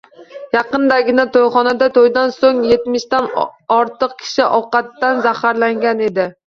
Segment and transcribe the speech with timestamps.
[0.53, 3.31] Yaqindagina toʻyxonada toʻydan soʻng etmishdan
[3.79, 6.33] ortiq kishi ovqatdan zaharlangan edi.